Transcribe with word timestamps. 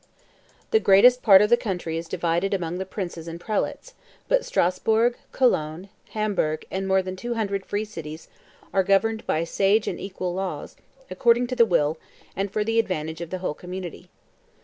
The 0.71 0.79
greatest 0.79 1.21
part 1.21 1.43
of 1.43 1.51
the 1.51 1.57
country 1.57 1.95
is 1.95 2.07
divided 2.07 2.55
among 2.55 2.79
the 2.79 2.87
princes 2.87 3.27
and 3.27 3.39
prelates; 3.39 3.93
but 4.27 4.43
Strasburg, 4.43 5.15
Cologne, 5.31 5.89
Hamburgh, 6.09 6.65
and 6.71 6.87
more 6.87 7.03
than 7.03 7.15
two 7.15 7.35
hundred 7.35 7.67
free 7.67 7.85
cities, 7.85 8.27
are 8.73 8.81
governed 8.83 9.23
by 9.27 9.43
sage 9.43 9.87
and 9.87 9.99
equal 9.99 10.33
laws, 10.33 10.75
according 11.11 11.45
to 11.45 11.55
the 11.55 11.67
will, 11.67 11.99
and 12.35 12.49
for 12.49 12.63
the 12.63 12.79
advantage, 12.79 13.21
of 13.21 13.29
the 13.29 13.37
whole 13.45 13.53
community. 13.53 14.09